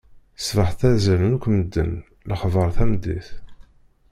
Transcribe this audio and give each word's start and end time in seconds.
Sebeḥ 0.45 0.69
ttazalen 0.71 1.35
akk 1.37 1.45
medden, 1.51 1.91
lexbaṛ 2.29 2.69
tameddit. 2.77 3.27